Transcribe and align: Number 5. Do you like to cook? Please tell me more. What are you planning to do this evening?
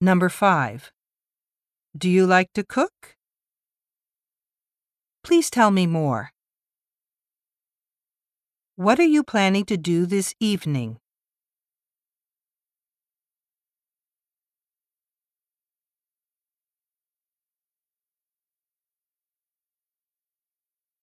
Number 0.00 0.28
5. 0.28 0.92
Do 1.96 2.08
you 2.08 2.24
like 2.24 2.52
to 2.52 2.62
cook? 2.62 3.16
Please 5.24 5.50
tell 5.50 5.72
me 5.72 5.88
more. 5.88 6.30
What 8.76 9.00
are 9.00 9.10
you 9.16 9.24
planning 9.24 9.64
to 9.64 9.76
do 9.76 10.06
this 10.06 10.34
evening? 10.38 10.98